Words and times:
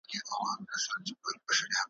د 0.03 0.03
بادار 0.27 0.59
په 0.67 0.73
اشاره 0.77 1.15
پرې 1.21 1.37
کړي 1.47 1.53
سرونه 1.57 1.75
` 1.75 1.79